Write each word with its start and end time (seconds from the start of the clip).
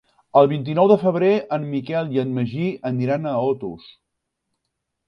El 0.39 0.47
vint-i-nou 0.53 0.87
de 0.91 0.97
febrer 1.03 1.29
en 1.57 1.67
Miquel 1.75 2.09
i 2.17 2.25
en 2.25 2.35
Magí 2.39 2.67
aniran 2.93 3.33
a 3.35 3.39
Otos. 3.53 3.89